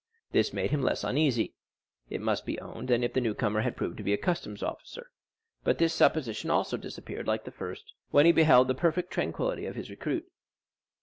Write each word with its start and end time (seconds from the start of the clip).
This 0.31 0.51
made 0.51 0.71
him 0.71 0.81
less 0.81 1.03
uneasy, 1.03 1.53
it 2.09 2.21
must 2.21 2.43
be 2.43 2.59
owned, 2.59 2.87
than 2.87 3.03
if 3.03 3.13
the 3.13 3.21
new 3.21 3.35
comer 3.35 3.61
had 3.61 3.77
proved 3.77 3.97
to 3.97 4.03
be 4.03 4.13
a 4.13 4.17
customs 4.17 4.63
officer; 4.63 5.11
but 5.63 5.77
this 5.77 5.93
supposition 5.93 6.49
also 6.49 6.75
disappeared 6.75 7.27
like 7.27 7.43
the 7.43 7.51
first, 7.51 7.93
when 8.09 8.25
he 8.25 8.31
beheld 8.31 8.67
the 8.67 8.73
perfect 8.73 9.11
tranquillity 9.11 9.67
of 9.67 9.75
his 9.75 9.91
recruit. 9.91 10.27